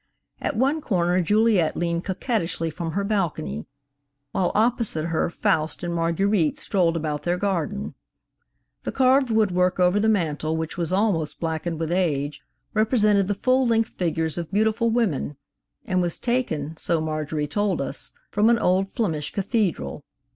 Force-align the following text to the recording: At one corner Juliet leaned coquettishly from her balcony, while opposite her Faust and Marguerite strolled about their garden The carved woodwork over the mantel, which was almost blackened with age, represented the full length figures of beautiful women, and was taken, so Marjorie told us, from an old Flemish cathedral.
At 0.41 0.55
one 0.57 0.81
corner 0.81 1.21
Juliet 1.21 1.77
leaned 1.77 2.05
coquettishly 2.05 2.71
from 2.71 2.93
her 2.93 3.03
balcony, 3.03 3.67
while 4.31 4.51
opposite 4.55 5.05
her 5.05 5.29
Faust 5.29 5.83
and 5.83 5.93
Marguerite 5.93 6.57
strolled 6.57 6.97
about 6.97 7.21
their 7.21 7.37
garden 7.37 7.93
The 8.81 8.91
carved 8.93 9.29
woodwork 9.29 9.79
over 9.79 9.99
the 9.99 10.09
mantel, 10.09 10.57
which 10.57 10.75
was 10.75 10.91
almost 10.91 11.39
blackened 11.39 11.79
with 11.79 11.91
age, 11.91 12.41
represented 12.73 13.27
the 13.27 13.35
full 13.35 13.67
length 13.67 13.89
figures 13.89 14.39
of 14.39 14.51
beautiful 14.51 14.89
women, 14.89 15.37
and 15.85 16.01
was 16.01 16.17
taken, 16.19 16.75
so 16.77 16.99
Marjorie 16.99 17.45
told 17.45 17.79
us, 17.79 18.11
from 18.31 18.49
an 18.49 18.57
old 18.57 18.89
Flemish 18.89 19.31
cathedral. 19.31 20.03